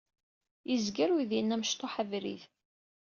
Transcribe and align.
Yezger 0.69 1.09
uydi-nni 1.11 1.53
amecṭuḥ 1.55 1.93
abrid. 2.01 2.41